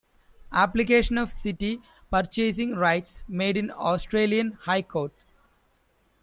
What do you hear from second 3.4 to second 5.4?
in Australian High Court.